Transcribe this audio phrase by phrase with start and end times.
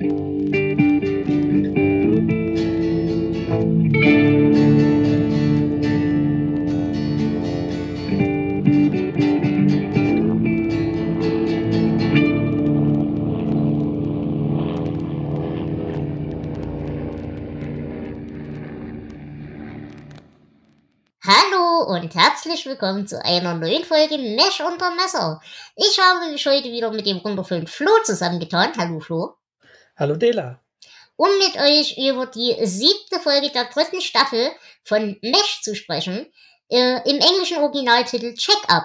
[0.00, 0.10] und
[22.14, 25.40] herzlich willkommen zu einer neuen Folge Mesh unter Messer.
[25.74, 28.70] Ich habe mich heute wieder mit dem wundervollen Flo zusammengetan.
[28.78, 29.37] Hallo Flo.
[29.98, 30.62] Hallo Dela.
[31.16, 34.48] Um mit euch über die siebte Folge der dritten Staffel
[34.84, 36.26] von Mesh zu sprechen.
[36.68, 38.84] Äh, Im englischen Originaltitel Check-up.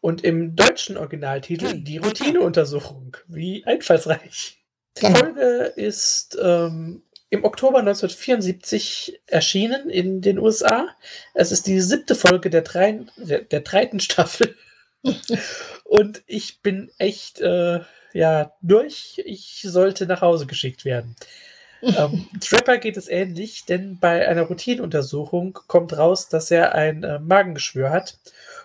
[0.00, 3.18] Und im deutschen Originaltitel die Routineuntersuchung.
[3.28, 4.64] Wie einfallsreich.
[4.96, 5.18] Die genau.
[5.18, 10.88] Folge ist ähm, im Oktober 1974 erschienen in den USA.
[11.34, 14.56] Es ist die siebte Folge der, drei, der, der dritten Staffel.
[15.84, 17.80] Und ich bin echt äh,
[18.16, 19.22] ja, durch.
[19.24, 21.16] Ich sollte nach Hause geschickt werden.
[21.82, 27.18] ähm, Trapper geht es ähnlich, denn bei einer Routinenuntersuchung kommt raus, dass er ein äh,
[27.18, 28.18] Magengeschwür hat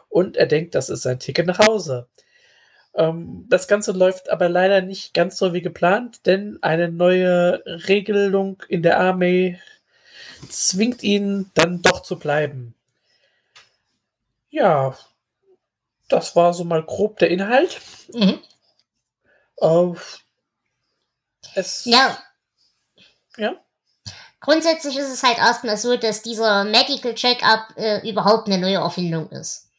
[0.07, 2.07] und er denkt, das ist sein Ticket nach Hause.
[2.95, 8.63] Ähm, das Ganze läuft aber leider nicht ganz so wie geplant, denn eine neue Regelung
[8.69, 9.59] in der Armee
[10.47, 12.73] zwingt ihn dann doch zu bleiben.
[14.49, 14.97] Ja,
[16.07, 17.81] das war so mal grob der Inhalt.
[18.13, 18.39] Mhm.
[19.61, 19.93] Äh,
[21.55, 22.17] es, ja.
[23.37, 23.55] Ja.
[24.39, 29.29] Grundsätzlich ist es halt erstmal so, dass dieser Medical Checkup äh, überhaupt eine neue Erfindung
[29.29, 29.69] ist.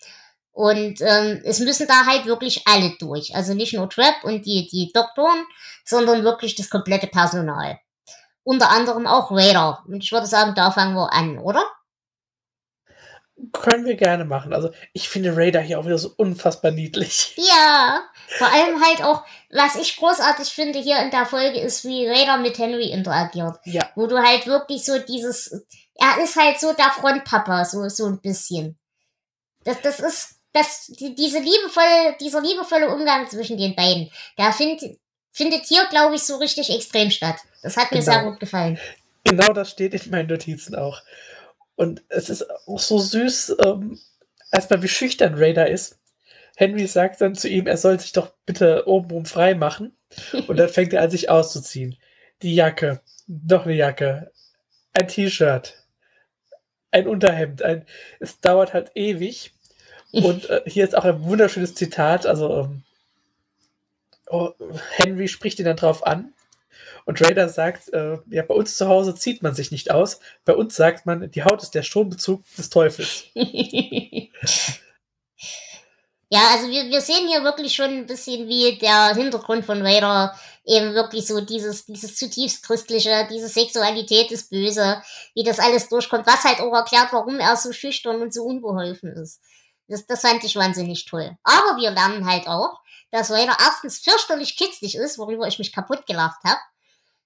[0.53, 3.35] Und ähm, es müssen da halt wirklich alle durch.
[3.35, 5.45] Also nicht nur Trap und die, die Doktoren,
[5.85, 7.81] sondern wirklich das komplette Personal.
[8.45, 9.83] Unter anderem auch Raider.
[9.87, 11.65] Und ich würde sagen, da fangen wir an, oder?
[13.51, 14.53] Können wir gerne machen.
[14.53, 17.35] Also ich finde Raider hier auch wieder so unfassbar niedlich.
[17.37, 18.03] Ja,
[18.39, 22.39] vor allem halt auch, was ich großartig finde hier in der Folge ist, wie Raider
[22.39, 23.59] mit Henry interagiert.
[23.65, 23.91] Ja.
[23.97, 28.21] Wo du halt wirklich so dieses, er ist halt so der Frontpapa, so, so ein
[28.21, 28.79] bisschen.
[29.65, 34.83] Das, das ist, das, die, diese liebevolle, dieser liebevolle Umgang zwischen den beiden, der find,
[35.33, 37.37] findet hier, glaube ich, so richtig extrem statt.
[37.63, 38.13] Das hat mir genau.
[38.13, 38.79] sehr gut gefallen.
[39.25, 41.01] Genau das steht in meinen Notizen auch.
[41.83, 43.99] Und es ist auch so süß, ähm,
[44.53, 45.99] erstmal wie schüchtern Raider ist.
[46.55, 49.93] Henry sagt dann zu ihm, er soll sich doch bitte obenrum frei machen.
[50.47, 51.97] Und dann fängt er an, sich auszuziehen.
[52.43, 54.31] Die Jacke, noch eine Jacke,
[54.93, 55.75] ein T-Shirt,
[56.93, 57.63] ein Unterhemd.
[57.63, 57.85] Ein,
[58.21, 59.53] es dauert halt ewig.
[60.13, 62.27] Und äh, hier ist auch ein wunderschönes Zitat.
[62.27, 62.85] Also, ähm,
[64.29, 64.53] oh,
[64.91, 66.33] Henry spricht ihn dann drauf an.
[67.05, 70.21] Und Raider sagt, äh, ja, bei uns zu Hause zieht man sich nicht aus.
[70.45, 73.25] Bei uns sagt man, die Haut ist der Strombezug des Teufels.
[73.35, 73.51] ja,
[76.53, 80.95] also wir, wir sehen hier wirklich schon ein bisschen, wie der Hintergrund von Raider eben
[80.95, 85.03] wirklich so dieses, dieses zutiefst christliche, diese Sexualität ist böse,
[85.35, 89.13] wie das alles durchkommt, was halt auch erklärt, warum er so schüchtern und so unbeholfen
[89.13, 89.41] ist.
[89.89, 91.37] Das, das fand ich wahnsinnig toll.
[91.43, 92.81] Aber wir lernen halt auch,
[93.11, 96.61] dass Vader erstens fürchterlich kitzlig ist, worüber ich mich kaputt gelacht habe,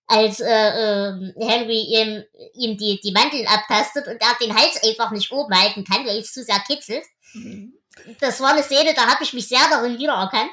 [0.06, 2.24] als äh, äh, Henry ihm,
[2.54, 6.18] ihm die, die Mandeln abtastet und er den Hals einfach nicht oben halten kann, weil
[6.18, 7.04] es zu sehr kitzelt.
[7.32, 7.72] Mhm.
[8.20, 10.52] Das war eine Szene, da habe ich mich sehr darin wiedererkannt.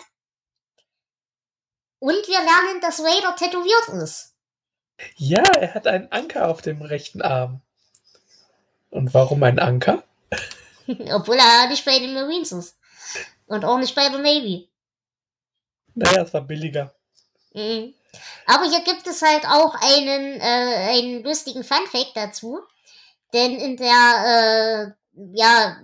[2.00, 4.34] Und wir lernen, dass Vader tätowiert ist.
[5.16, 7.62] Ja, er hat einen Anker auf dem rechten Arm.
[8.90, 10.04] Und warum ein Anker?
[10.88, 12.78] Obwohl er nicht bei den Marines ist.
[13.46, 14.70] Und auch nicht bei der Navy.
[15.96, 16.94] Naja, es war billiger.
[17.54, 17.94] Mhm.
[18.46, 22.60] Aber hier gibt es halt auch einen, äh, einen lustigen Funfact dazu.
[23.34, 25.78] Denn in der, äh, ja,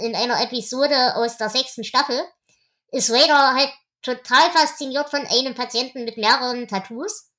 [0.00, 2.20] in einer Episode aus der sechsten Staffel
[2.90, 7.30] ist Raider halt total fasziniert von einem Patienten mit mehreren Tattoos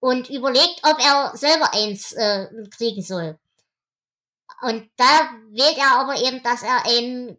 [0.00, 3.38] und überlegt, ob er selber eins äh, kriegen soll.
[4.62, 7.36] Und da wählt er aber eben, dass er ein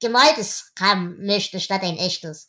[0.00, 2.48] gemaltes haben möchte, statt ein echtes.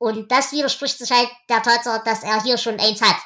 [0.00, 3.16] Und das widerspricht sich halt der Tatsache, dass er hier schon eins hat.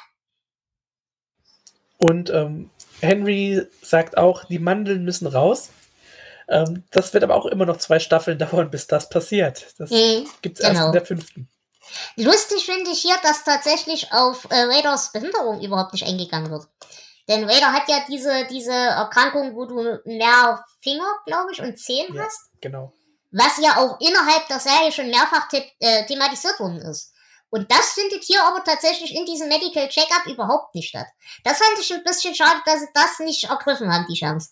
[1.97, 2.69] Und ähm,
[2.99, 5.69] Henry sagt auch, die Mandeln müssen raus.
[6.49, 9.73] Ähm, das wird aber auch immer noch zwei Staffeln dauern, bis das passiert.
[9.77, 10.79] Das mhm, gibt es genau.
[10.79, 11.49] erst in der fünften.
[12.17, 16.67] Lustig finde ich hier, dass tatsächlich auf äh, Raiders Behinderung überhaupt nicht eingegangen wird.
[17.29, 22.13] Denn Raider hat ja diese, diese Erkrankung, wo du mehr Finger, glaube ich, und Zehen
[22.13, 22.49] ja, hast.
[22.59, 22.91] Genau.
[23.37, 27.11] Was ja auch innerhalb der Serie schon mehrfach äh, thematisiert worden ist.
[27.49, 31.07] Und das findet hier aber tatsächlich in diesem Medical Checkup überhaupt nicht statt.
[31.43, 34.51] Das fand ich ein bisschen schade, dass sie das nicht ergriffen haben, die Chance.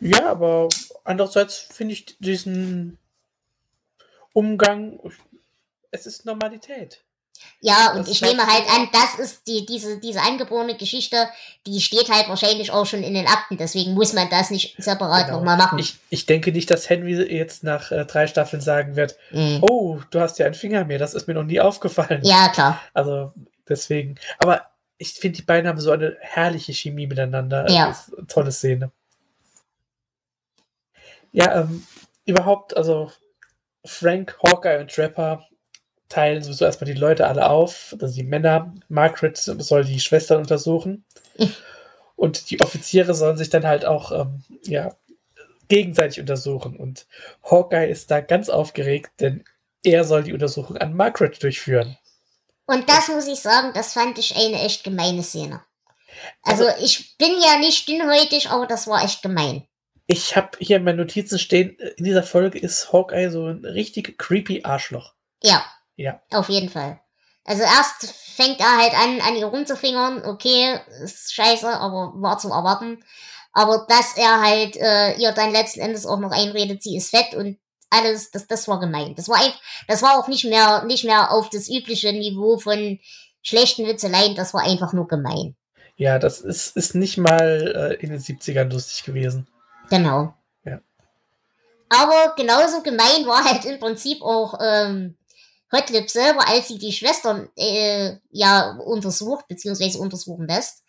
[0.00, 0.68] Ja, aber
[1.04, 2.98] andererseits finde ich diesen
[4.32, 4.98] Umgang,
[5.90, 7.04] es ist Normalität.
[7.62, 11.28] Ja, und das ich nehme halt an, das ist die, diese, diese angeborene Geschichte,
[11.66, 15.26] die steht halt wahrscheinlich auch schon in den Akten, deswegen muss man das nicht separat
[15.26, 15.38] genau.
[15.38, 15.78] nochmal machen.
[15.78, 19.58] Ich, ich denke nicht, dass Henry jetzt nach äh, drei Staffeln sagen wird, mhm.
[19.60, 22.22] oh, du hast ja einen Finger mehr, das ist mir noch nie aufgefallen.
[22.24, 22.80] Ja, klar.
[22.94, 23.34] Also
[23.68, 24.18] deswegen.
[24.38, 27.68] Aber ich finde, die beiden haben so eine herrliche Chemie miteinander.
[27.70, 27.90] Ja.
[27.90, 28.90] Ist eine tolle Szene.
[31.32, 31.86] Ja, ähm,
[32.24, 33.12] überhaupt, also
[33.84, 35.46] Frank, Hawkeye und Trapper
[36.10, 38.74] teilen sowieso erstmal die Leute alle auf, also die Männer.
[38.88, 41.04] Margaret soll die Schwestern untersuchen.
[42.16, 44.94] und die Offiziere sollen sich dann halt auch ähm, ja,
[45.68, 46.76] gegenseitig untersuchen.
[46.76, 47.06] Und
[47.42, 49.44] Hawkeye ist da ganz aufgeregt, denn
[49.82, 51.96] er soll die Untersuchung an Margaret durchführen.
[52.66, 55.62] Und das muss ich sagen, das fand ich eine echt gemeine Szene.
[56.42, 59.66] Also, also ich bin ja nicht dünnhäutig, aber das war echt gemein.
[60.06, 64.18] Ich habe hier in meinen Notizen stehen, in dieser Folge ist Hawkeye so ein richtig
[64.18, 65.14] creepy Arschloch.
[65.42, 65.64] Ja.
[66.00, 66.18] Ja.
[66.32, 66.98] Auf jeden Fall.
[67.44, 70.24] Also erst fängt er halt an, an ihr rumzufingern.
[70.24, 73.04] Okay, ist scheiße, aber war zu erwarten.
[73.52, 77.34] Aber dass er halt äh, ihr dann letzten Endes auch noch einredet, sie ist fett
[77.34, 77.58] und
[77.90, 79.14] alles, das, das war gemein.
[79.14, 82.98] Das war einfach, das war auch nicht mehr, nicht mehr auf das übliche Niveau von
[83.42, 85.54] schlechten Witzeleien, das war einfach nur gemein.
[85.96, 89.48] Ja, das ist, ist nicht mal äh, in den 70ern lustig gewesen.
[89.90, 90.32] Genau.
[90.64, 90.80] Ja.
[91.90, 95.16] Aber genauso gemein war halt im Prinzip auch ähm,
[95.72, 100.82] Hotlip selber, als sie die Schwestern äh, ja untersucht, beziehungsweise untersuchen lässt.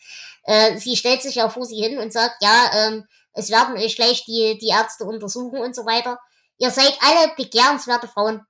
[0.43, 3.95] Äh, sie stellt sich ja vor sie hin und sagt, ja, ähm, es werden euch
[3.95, 6.19] gleich die, die Ärzte untersuchen und so weiter.
[6.57, 8.41] Ihr seid alle begehrenswerte Frauen.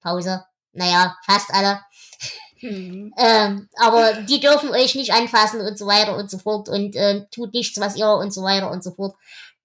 [0.00, 0.44] Pause.
[0.72, 1.80] Naja, fast alle.
[2.60, 3.12] Mhm.
[3.18, 7.26] ähm, aber die dürfen euch nicht anfassen und so weiter und so fort und äh,
[7.30, 9.14] tut nichts, was ihr und so weiter und so fort.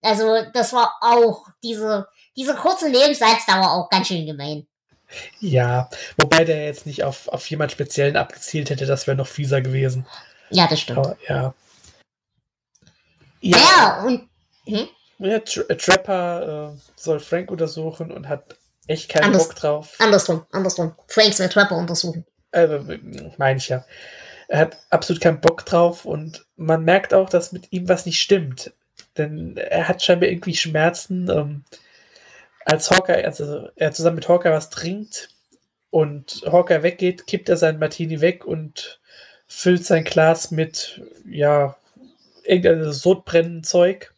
[0.02, 4.68] Also das war auch diese, diese kurze Nebensatzdauer auch ganz schön gemein.
[5.40, 9.62] Ja, wobei der jetzt nicht auf, auf jemand Speziellen abgezielt hätte, das wäre noch fieser
[9.62, 10.06] gewesen.
[10.50, 11.00] Ja, das stimmt.
[11.00, 11.54] Aber, ja.
[13.42, 14.30] Ja, ja und.
[14.66, 14.88] Hm?
[15.19, 18.56] Ja, Tra äh, Trapper äh, soll Frank untersuchen und hat
[18.88, 19.96] echt keinen Anders, Bock drauf.
[20.00, 20.96] Andersrum, andersrum.
[21.08, 22.25] Frank soll Trapper untersuchen.
[22.52, 22.80] Äh,
[23.38, 23.86] meine ich ja.
[24.48, 28.19] Er hat absolut keinen Bock drauf und man merkt auch, dass mit ihm was nicht
[28.19, 28.74] stimmt.
[29.18, 31.30] Denn er hat scheinbar irgendwie Schmerzen.
[31.30, 31.64] Ähm,
[32.66, 35.30] als Hawkeye, also er zusammen mit Hawkeye was trinkt
[35.90, 39.00] und Hawkeye weggeht, kippt er seinen Martini weg und
[39.48, 41.78] füllt sein Glas mit, ja,
[42.44, 44.13] irgendeinem sodbrennenden Zeug.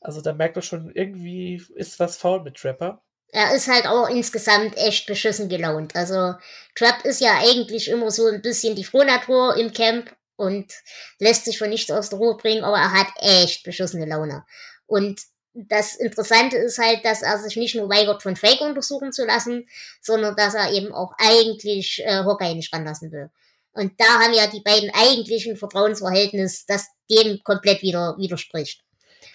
[0.00, 3.00] Also da merkt man schon, irgendwie ist was faul mit Trapper.
[3.32, 5.96] Er ist halt auch insgesamt echt beschissen gelaunt.
[5.96, 6.34] Also
[6.76, 10.72] Trap ist ja eigentlich immer so ein bisschen die Frohnatur im Camp und
[11.18, 14.44] lässt sich von nichts aus der Ruhe bringen, aber er hat echt beschissene Laune.
[14.86, 15.20] Und
[15.54, 19.68] das Interessante ist halt, dass er sich nicht nur weigert, von Fake untersuchen zu lassen,
[20.00, 23.30] sondern dass er eben auch eigentlich äh, Hawkeye nicht ranlassen will.
[23.72, 28.82] Und da haben ja die beiden eigentlichen Vertrauensverhältnis, das dem komplett wieder widerspricht.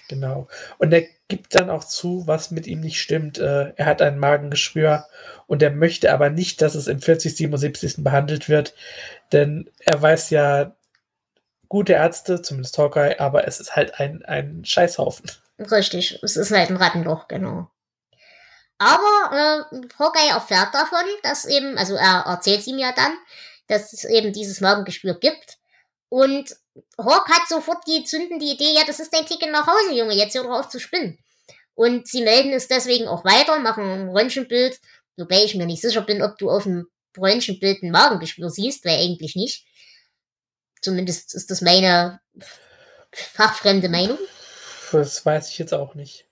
[0.08, 0.48] Genau.
[0.78, 3.38] Und er gibt dann auch zu, was mit ihm nicht stimmt.
[3.38, 5.06] Äh, er hat ein Magengeschwür
[5.48, 8.04] und er möchte aber nicht, dass es im 40, 77.
[8.04, 8.76] behandelt wird,
[9.32, 10.76] denn er weiß ja,
[11.70, 15.30] gute Ärzte, zumindest Hawkeye, aber es ist halt ein, ein Scheißhaufen.
[15.60, 17.70] Richtig, es ist halt ein Rattenloch, genau.
[18.78, 23.18] Aber äh, Hawkeye erfährt davon, dass eben, also er erzählt ihm ja dann,
[23.68, 25.58] dass es eben dieses Magengeschwür gibt.
[26.08, 26.56] Und
[26.98, 30.34] Hawk hat sofort die zündende Idee, ja, das ist dein Ticket nach Hause, Junge, jetzt
[30.34, 31.20] hör doch auf zu spinnen.
[31.76, 34.80] Und sie melden es deswegen auch weiter, machen ein Röntgenbild,
[35.18, 36.88] wobei ich mir nicht sicher bin, ob du auf dem
[37.18, 39.66] Röntgenbild ein Magengeschwür siehst, weil eigentlich nicht.
[40.82, 42.22] Zumindest ist das meine
[43.12, 44.18] fachfremde Meinung.
[44.92, 46.26] Das weiß ich jetzt auch nicht.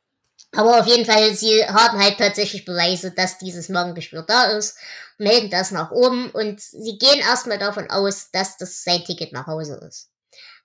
[0.55, 4.77] Aber auf jeden Fall, sie haben halt tatsächlich Beweise, dass dieses Magengeschwür da ist,
[5.17, 9.47] melden das nach oben und sie gehen erstmal davon aus, dass das sein Ticket nach
[9.47, 10.09] Hause ist.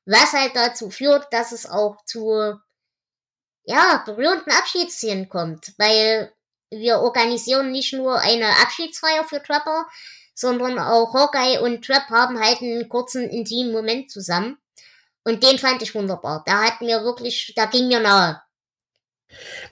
[0.04, 2.54] Was halt dazu führt, dass es auch zu,
[3.64, 6.32] ja, berührenden Abschiedsszenen kommt, weil
[6.70, 9.86] wir organisieren nicht nur eine Abschiedsfeier für Trapper,
[10.34, 14.58] sondern auch Hawkeye und Trap haben halt einen kurzen, intimen Moment zusammen.
[15.24, 16.42] Und den fand ich wunderbar.
[16.46, 18.42] Da hat mir wirklich, da ging mir nahe.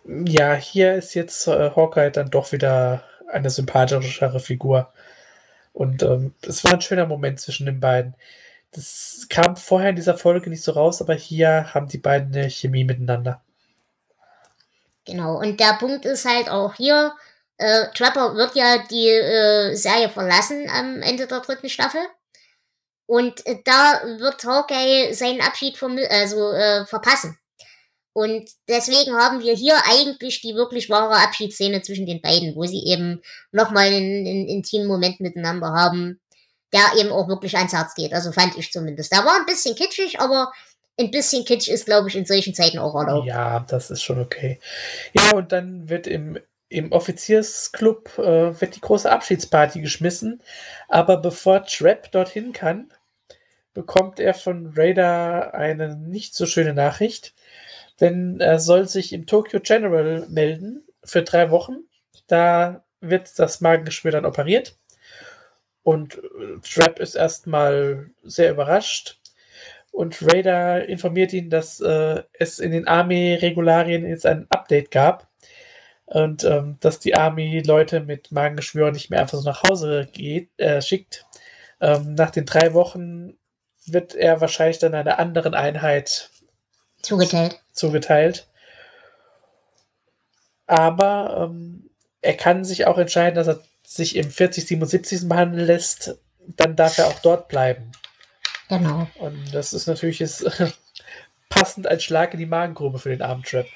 [0.05, 4.93] Ja, hier ist jetzt äh, Hawkeye dann doch wieder eine sympathischere Figur.
[5.73, 8.15] Und ähm, es war ein schöner Moment zwischen den beiden.
[8.73, 12.49] Das kam vorher in dieser Folge nicht so raus, aber hier haben die beiden eine
[12.51, 13.43] Chemie miteinander.
[15.05, 17.13] Genau, und der Punkt ist halt auch hier,
[17.57, 22.01] äh, Trapper wird ja die äh, Serie verlassen am Ende der dritten Staffel.
[23.11, 27.37] Und äh, da wird Hawkeye seinen Abschied vom, also, äh, verpassen.
[28.13, 32.85] Und deswegen haben wir hier eigentlich die wirklich wahre Abschiedsszene zwischen den beiden, wo sie
[32.87, 36.21] eben nochmal einen, einen intimen Moment miteinander haben,
[36.73, 38.13] der eben auch wirklich ans Herz geht.
[38.13, 39.11] Also fand ich zumindest.
[39.11, 40.53] Der war ein bisschen kitschig, aber
[40.97, 43.27] ein bisschen Kitsch ist, glaube ich, in solchen Zeiten auch erlaubt.
[43.27, 44.61] Ja, das ist schon okay.
[45.15, 46.39] Ja, und dann wird im,
[46.69, 50.41] im Offiziersclub äh, wird die große Abschiedsparty geschmissen.
[50.87, 52.93] Aber bevor Trap dorthin kann,
[53.75, 57.35] bekommt er von Raider eine nicht so schöne Nachricht.
[58.01, 61.81] Denn er soll sich im Tokyo General melden für drei Wochen.
[62.27, 64.77] Da wird das Magengeschwür dann operiert.
[65.83, 69.19] Und äh, Trap ist erstmal sehr überrascht.
[69.91, 75.29] Und Raider informiert ihn, dass äh, es in den Army-Regularien jetzt ein Update gab.
[76.07, 80.51] Und ähm, dass die Army Leute mit Magengeschwür nicht mehr einfach so nach Hause geht,
[80.59, 81.25] äh, schickt.
[81.81, 83.39] Ähm, nach den drei Wochen
[83.93, 86.31] wird er wahrscheinlich dann einer anderen Einheit
[87.03, 87.61] zugeteilt.
[87.73, 88.47] zugeteilt.
[90.67, 91.91] Aber ähm,
[92.23, 96.17] er kann sich auch entscheiden, dass er sich im 4077 behandeln lässt,
[96.47, 97.91] dann darf er auch dort bleiben.
[98.69, 99.09] Genau.
[99.17, 100.45] Und das ist natürlich jetzt
[101.49, 103.67] passend ein Schlag in die Magengrube für den armen Trap.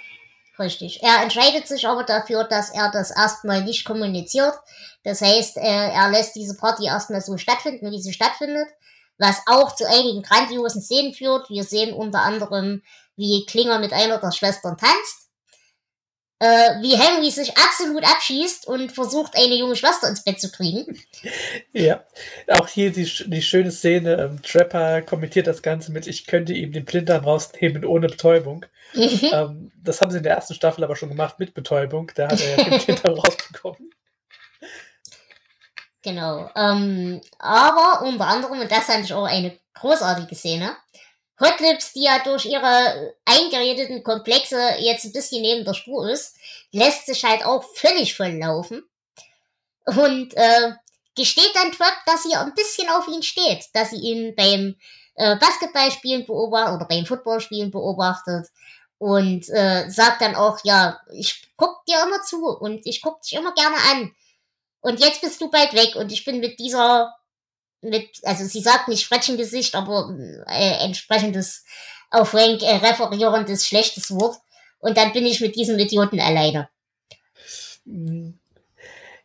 [0.56, 1.02] Richtig.
[1.02, 4.54] Er entscheidet sich aber dafür, dass er das erstmal nicht kommuniziert.
[5.02, 8.68] Das heißt, er lässt diese Party erstmal so stattfinden, wie sie stattfindet.
[9.18, 11.48] Was auch zu einigen grandiosen Szenen führt.
[11.50, 12.82] Wir sehen unter anderem,
[13.16, 15.24] wie Klinger mit einer der Schwestern tanzt
[16.40, 20.98] äh, wie Henry sich absolut abschießt und versucht, eine junge Schwester ins Bett zu kriegen.
[21.72, 22.04] Ja,
[22.48, 24.16] auch hier die, die schöne Szene.
[24.20, 28.66] Ähm, Trapper kommentiert das Ganze mit, ich könnte ihm den Blinddarm rausnehmen ohne Betäubung.
[28.92, 29.20] Mhm.
[29.32, 32.10] Ähm, das haben sie in der ersten Staffel aber schon gemacht mit Betäubung.
[32.14, 33.90] Da hat er ja den Blinddarm rausbekommen.
[36.04, 36.50] Genau.
[36.54, 40.76] Ähm, aber unter anderem, und das fand ich auch eine großartige Szene,
[41.40, 46.36] Hotlips, die ja durch ihre eingeredeten Komplexe jetzt ein bisschen neben der Spur ist,
[46.70, 48.84] lässt sich halt auch völlig voll laufen.
[49.86, 50.72] Und äh,
[51.16, 54.76] gesteht dann Trap, dass sie ein bisschen auf ihn steht, dass sie ihn beim
[55.16, 58.48] äh, Basketballspielen beobachtet oder beim Footballspielen beobachtet
[58.98, 63.34] und äh, sagt dann auch, ja, ich guck dir immer zu und ich guck dich
[63.34, 64.14] immer gerne an.
[64.84, 67.14] Und jetzt bist du bald weg und ich bin mit dieser
[67.80, 70.14] mit, also sie sagt nicht Frettchengesicht, aber
[70.46, 71.64] äh, entsprechendes
[72.10, 74.36] auf Frank äh, referierendes schlechtes Wort.
[74.80, 76.68] Und dann bin ich mit diesem Idioten alleine.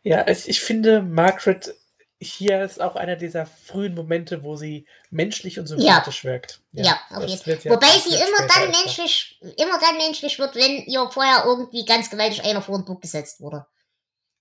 [0.02, 1.74] Ja, ich finde, Margaret
[2.18, 6.30] hier ist auch einer dieser frühen Momente, wo sie menschlich und sympathisch ja.
[6.30, 6.60] wirkt.
[6.72, 7.58] Ja, ja auf jeden Fall.
[7.62, 12.08] Ja Wobei sie immer dann menschlich, immer dann menschlich wird, wenn ihr vorher irgendwie ganz
[12.08, 13.66] gewaltig einer vor den Bug gesetzt wurde.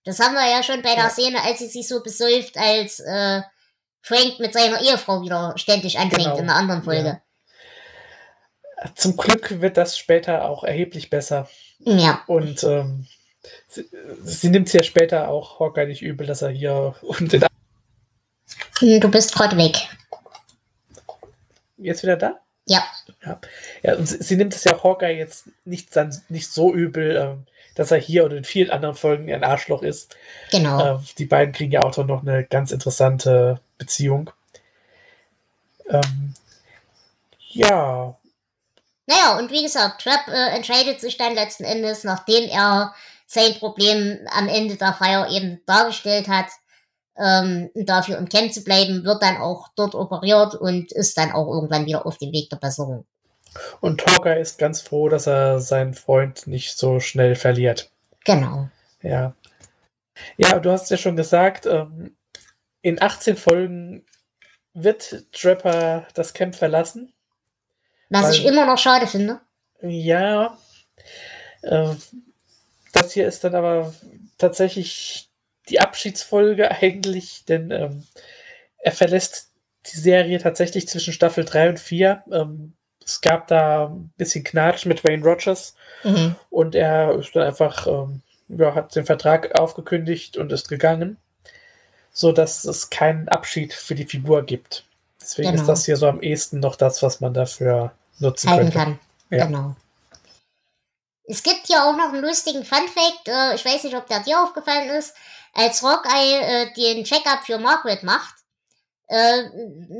[0.09, 1.09] Das haben wir ja schon bei der ja.
[1.11, 3.43] Szene, als sie sich so besäuft, als äh,
[4.01, 6.37] Frank mit seiner Ehefrau wieder ständig anfängt genau.
[6.37, 7.21] in einer anderen Folge.
[8.83, 8.95] Ja.
[8.95, 11.47] Zum Glück wird das später auch erheblich besser.
[11.77, 12.23] Ja.
[12.25, 13.05] Und ähm,
[13.67, 13.87] sie,
[14.23, 17.45] sie nimmt es ja später auch Hawkeye nicht übel, dass er hier und in
[18.79, 19.77] hm, Du bist gerade weg.
[21.77, 22.39] Jetzt wieder da?
[22.65, 22.83] Ja.
[23.23, 23.39] Ja,
[23.83, 25.95] ja und sie, sie nimmt es ja Hawkeye jetzt nicht,
[26.29, 27.45] nicht so übel, ähm,
[27.79, 30.17] dass er hier und in vielen anderen Folgen ein Arschloch ist.
[30.51, 30.97] Genau.
[30.97, 34.31] Äh, die beiden kriegen ja auch noch eine ganz interessante Beziehung.
[35.89, 36.33] Ähm,
[37.51, 38.17] ja.
[39.07, 42.93] Naja, und wie gesagt, Trap äh, entscheidet sich dann letzten Endes, nachdem er
[43.27, 46.47] sein Problem am Ende der Feier eben dargestellt hat,
[47.17, 51.47] ähm, dafür um Camp zu bleiben, wird dann auch dort operiert und ist dann auch
[51.47, 53.05] irgendwann wieder auf dem Weg der Besserung.
[53.81, 57.91] Und Hawkeye ist ganz froh, dass er seinen Freund nicht so schnell verliert.
[58.25, 58.69] Genau.
[59.01, 59.33] Ja.
[60.37, 62.15] Ja, du hast ja schon gesagt, ähm,
[62.81, 64.05] in 18 Folgen
[64.73, 67.13] wird Trapper das Camp verlassen.
[68.09, 69.39] Was weil, ich immer noch schade finde.
[69.81, 70.57] Ja.
[71.61, 71.93] Äh,
[72.93, 73.93] das hier ist dann aber
[74.37, 75.29] tatsächlich
[75.69, 78.07] die Abschiedsfolge eigentlich, denn ähm,
[78.79, 79.51] er verlässt
[79.87, 82.23] die Serie tatsächlich zwischen Staffel 3 und 4.
[82.31, 82.73] Ähm,
[83.09, 85.73] es gab da ein bisschen Knatsch mit Wayne Rogers
[86.03, 86.35] mhm.
[86.51, 91.17] und er ist dann einfach, ähm, ja, hat den Vertrag aufgekündigt und ist gegangen,
[92.11, 94.85] so dass es keinen Abschied für die Figur gibt.
[95.19, 95.61] Deswegen genau.
[95.61, 98.99] ist das hier so am ehesten noch das, was man dafür nutzen Halten kann.
[99.31, 99.45] Ja.
[99.45, 99.75] Genau.
[101.25, 103.27] Es gibt hier auch noch einen lustigen Fun-Fact.
[103.27, 105.15] Äh, ich weiß nicht, ob der dir aufgefallen ist.
[105.53, 108.35] Als Rockeye äh, den Check-up für Margaret macht,
[109.07, 109.43] äh,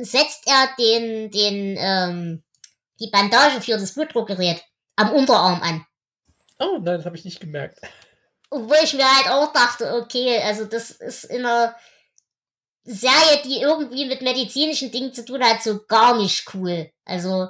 [0.03, 2.43] setzt er den, den ähm,
[2.99, 4.61] die Bandage für das Blutdruckgerät
[4.95, 5.85] am Unterarm an.
[6.59, 7.79] Oh, nein, das habe ich nicht gemerkt.
[8.51, 11.75] Wo ich mir halt auch dachte, okay, also das ist in einer
[12.83, 16.89] Serie, die irgendwie mit medizinischen Dingen zu tun hat, so gar nicht cool.
[17.05, 17.47] Also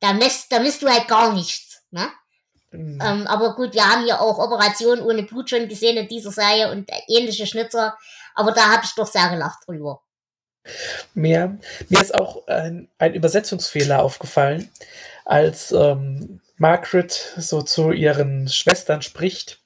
[0.00, 2.08] da misst, da misst du halt gar nichts, ne?
[2.72, 2.98] Mhm.
[3.02, 6.70] Ähm, aber gut, wir haben ja auch Operationen ohne Blut schon gesehen in dieser Serie
[6.70, 7.98] und ähnliche Schnitzer.
[8.34, 10.02] Aber da habe ich doch sehr gelacht drüber.
[11.14, 14.70] Mir, mir ist auch ein, ein Übersetzungsfehler aufgefallen,
[15.24, 19.58] als ähm, Margaret so zu ihren Schwestern spricht.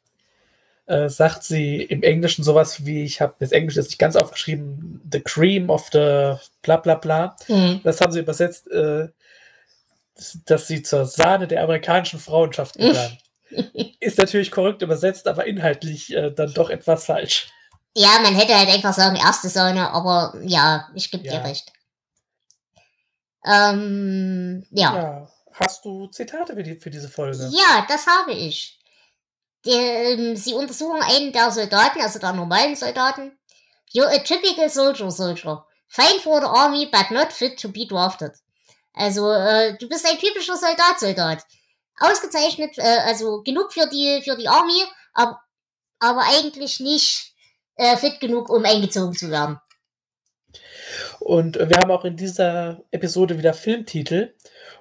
[0.87, 5.01] Äh, sagt sie im Englischen sowas wie, ich habe das Englisch jetzt nicht ganz aufgeschrieben,
[5.11, 7.37] the cream of the bla bla bla.
[7.49, 7.81] Mhm.
[7.83, 9.09] Das haben sie übersetzt, äh,
[10.45, 13.19] dass sie zur Sahne der amerikanischen Frauenschaft gehören.
[14.01, 17.49] Ist natürlich korrekt übersetzt, aber inhaltlich äh, dann doch etwas falsch.
[17.97, 21.33] Ja, man hätte halt einfach sagen, erste Sahne, aber ja, ich gebe ja.
[21.33, 21.73] dir recht.
[23.45, 24.95] Ähm, ja.
[24.97, 25.29] ja.
[25.53, 27.49] Hast du Zitate für, die, für diese Folge?
[27.53, 28.81] Ja, das habe ich.
[29.65, 33.39] Die, ähm, sie untersuchen einen der Soldaten, also der normalen Soldaten.
[33.95, 35.65] You're a typical soldier, soldier.
[35.87, 38.33] Fine for the army, but not fit to be drafted.
[38.93, 41.45] Also, äh, du bist ein typischer Soldat, Soldat.
[42.01, 45.41] Ausgezeichnet, äh, also genug für die, für die Army, aber,
[46.01, 47.34] aber eigentlich nicht
[47.77, 49.59] äh, fit genug, um eingezogen zu werden.
[51.21, 54.35] Und wir haben auch in dieser Episode wieder Filmtitel.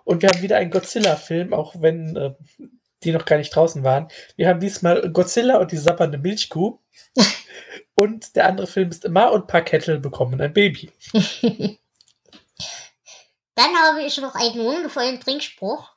[0.03, 2.33] Und wir haben wieder einen Godzilla-Film, auch wenn äh,
[3.03, 4.07] die noch gar nicht draußen waren.
[4.35, 6.79] Wir haben diesmal Godzilla und die sappernde Milchkuh.
[7.95, 10.91] und der andere Film ist Ma und Parkettel bekommen ein Baby.
[13.55, 15.91] Dann habe ich noch einen wundervollen Trinkspruch.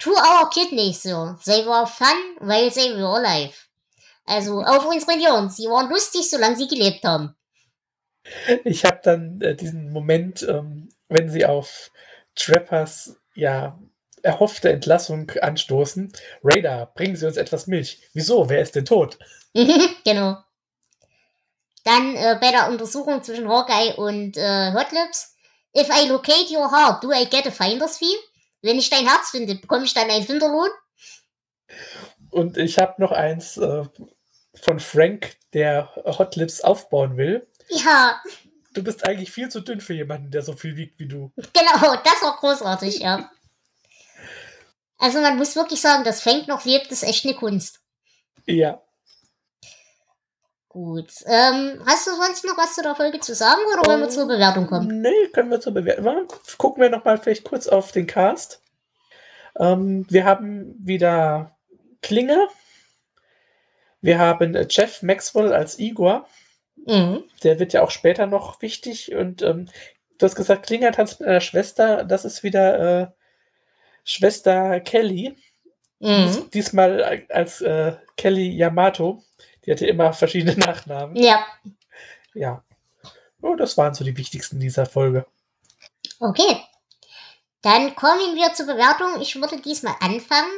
[0.00, 1.38] To our kidneys, sir.
[1.44, 3.69] They were fun while they were alive.
[4.30, 5.56] Also auf unsere Jungs.
[5.56, 7.34] Sie waren lustig, solange sie gelebt haben.
[8.64, 11.90] Ich habe dann äh, diesen Moment, ähm, wenn sie auf
[12.36, 13.76] Trappers ja
[14.22, 16.12] erhoffte Entlassung anstoßen.
[16.44, 18.02] Radar, bringen Sie uns etwas Milch.
[18.14, 18.48] Wieso?
[18.48, 19.18] Wer ist denn tot?
[20.04, 20.36] genau.
[21.82, 25.34] Dann äh, bei der Untersuchung zwischen Hawkeye und äh, Hotlips.
[25.76, 28.16] If I locate your heart, do I get a finder's fee?
[28.62, 30.70] Wenn ich dein Herz finde, bekomme ich dann einen Finderlohn?
[32.30, 33.84] Und ich habe noch eins äh,
[34.54, 37.46] von Frank, der Hot Lips aufbauen will.
[37.68, 38.20] Ja.
[38.74, 41.32] Du bist eigentlich viel zu dünn für jemanden, der so viel wiegt wie du.
[41.36, 43.30] Genau, das war großartig, ja.
[44.98, 47.80] Also man muss wirklich sagen, dass Frank noch lebt, ist echt eine Kunst.
[48.46, 48.82] Ja.
[50.68, 51.10] Gut.
[51.26, 54.28] Ähm, hast du sonst noch was zu der Folge zu sagen oder wollen wir zur
[54.28, 55.00] Bewertung kommen?
[55.00, 56.28] Nee, können wir zur Bewertung.
[56.58, 58.62] Gucken wir nochmal vielleicht kurz auf den Cast.
[59.58, 61.56] Ähm, wir haben wieder
[62.02, 62.46] Klinge.
[64.00, 66.26] Wir haben äh, Jeff Maxwell als Igor.
[66.86, 67.24] Mhm.
[67.42, 69.14] Der wird ja auch später noch wichtig.
[69.14, 69.68] Und ähm,
[70.18, 72.04] du hast gesagt, Klinge tanzt mit einer Schwester.
[72.04, 73.06] Das ist wieder äh,
[74.04, 75.36] Schwester Kelly.
[76.00, 76.50] Mhm.
[76.52, 79.22] Diesmal als äh, Kelly Yamato.
[79.64, 81.16] Die hatte immer verschiedene Nachnamen.
[81.16, 81.44] Ja.
[82.34, 82.64] Ja.
[83.42, 85.26] Oh, das waren so die wichtigsten dieser Folge.
[86.18, 86.62] Okay.
[87.62, 89.20] Dann kommen wir zur Bewertung.
[89.20, 90.50] Ich würde diesmal anfangen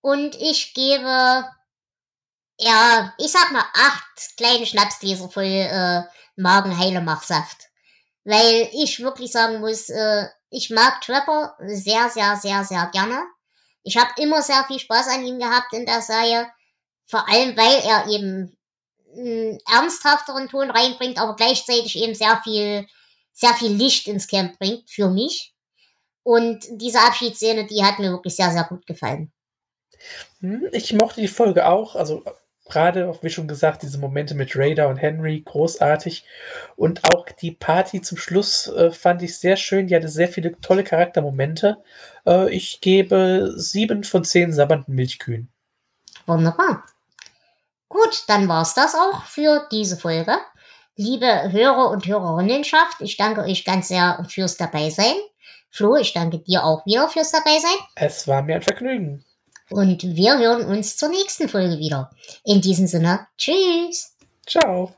[0.00, 1.44] und ich gebe,
[2.58, 6.02] ja, ich sag mal acht kleine Schnapsgläser voll äh,
[6.36, 7.68] Magenheilemachsaft.
[8.24, 13.22] Weil ich wirklich sagen muss, äh, ich mag Trapper sehr, sehr, sehr, sehr gerne.
[13.82, 16.48] Ich habe immer sehr viel Spaß an ihm gehabt in der Serie.
[17.06, 18.56] Vor allem, weil er eben
[19.16, 22.86] einen ernsthafteren Ton reinbringt, aber gleichzeitig eben sehr viel,
[23.32, 25.54] sehr viel Licht ins Camp bringt für mich.
[26.22, 29.32] Und diese Abschiedsszene, die hat mir wirklich sehr, sehr gut gefallen.
[30.40, 31.94] Hm, ich mochte die Folge auch.
[31.94, 32.24] Also
[32.68, 36.24] gerade, wie schon gesagt, diese Momente mit Raider und Henry großartig.
[36.76, 39.86] Und auch die Party zum Schluss äh, fand ich sehr schön.
[39.86, 41.78] Die hatte sehr viele tolle Charaktermomente.
[42.26, 45.48] Äh, ich gebe sieben von zehn sabbernden Milchkühen.
[46.26, 46.84] Wunderbar.
[47.88, 50.36] Gut, dann war's das auch für diese Folge.
[50.96, 55.14] Liebe Hörer und Hörerinnenschaft, ich danke euch ganz sehr fürs Dabeisein.
[55.70, 57.76] Flo, ich danke dir auch wieder fürs Dabeisein.
[57.94, 59.24] Es war mir ein Vergnügen.
[59.70, 62.10] Und wir hören uns zur nächsten Folge wieder.
[62.44, 64.16] In diesem Sinne, tschüss.
[64.46, 64.94] Ciao.